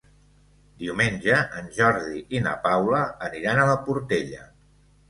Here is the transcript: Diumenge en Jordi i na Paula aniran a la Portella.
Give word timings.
Diumenge 0.83 1.35
en 1.61 1.69
Jordi 1.77 2.25
i 2.39 2.43
na 2.49 2.57
Paula 2.67 3.05
aniran 3.31 3.65
a 3.65 3.71
la 3.75 3.79
Portella. 3.89 4.47